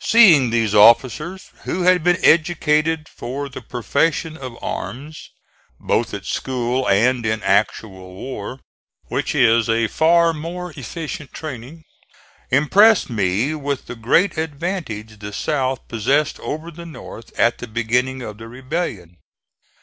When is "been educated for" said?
2.02-3.50